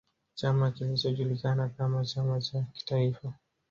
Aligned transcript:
Chama 0.35 0.71
kilichojulikana 0.71 1.69
kama 1.69 2.05
chama 2.05 2.41
cha 2.41 2.61
kitaifa 2.73 3.33